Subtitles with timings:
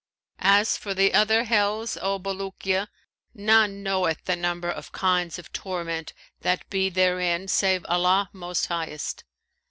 [0.49, 2.87] As for the other hells, O Bulukiya,
[3.35, 9.23] none knoweth the number of kinds of torment that be therein save Allah Most Highest.'